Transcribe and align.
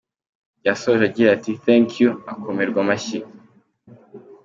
Yasoje, 0.65 1.03
agira 1.09 1.29
ati 1.33 1.51
'Thank 1.61 1.89
you' 2.01 2.19
akomerwa 2.31 2.79
amashyi. 2.83 3.19